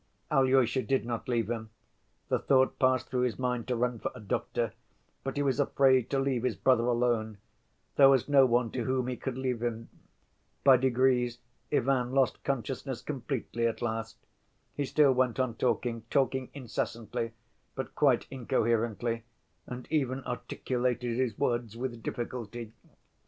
Alyosha 0.31 0.81
did 0.81 1.05
not 1.05 1.27
leave 1.29 1.47
him. 1.47 1.69
The 2.29 2.39
thought 2.39 2.79
passed 2.79 3.07
through 3.11 3.21
his 3.21 3.37
mind 3.37 3.67
to 3.67 3.75
run 3.75 3.99
for 3.99 4.11
a 4.15 4.19
doctor, 4.19 4.73
but 5.23 5.37
he 5.37 5.43
was 5.43 5.59
afraid 5.59 6.09
to 6.09 6.17
leave 6.17 6.41
his 6.41 6.55
brother 6.55 6.85
alone: 6.87 7.37
there 7.97 8.09
was 8.09 8.27
no 8.27 8.47
one 8.47 8.71
to 8.71 8.83
whom 8.85 9.05
he 9.05 9.15
could 9.15 9.37
leave 9.37 9.61
him. 9.61 9.89
By 10.63 10.77
degrees 10.77 11.37
Ivan 11.71 12.13
lost 12.13 12.43
consciousness 12.43 13.03
completely 13.03 13.67
at 13.67 13.79
last. 13.83 14.17
He 14.75 14.85
still 14.85 15.11
went 15.11 15.39
on 15.39 15.53
talking, 15.53 16.01
talking 16.09 16.49
incessantly, 16.55 17.33
but 17.75 17.93
quite 17.93 18.25
incoherently, 18.31 19.21
and 19.67 19.85
even 19.91 20.23
articulated 20.23 21.15
his 21.17 21.37
words 21.37 21.77
with 21.77 22.01
difficulty. 22.01 22.73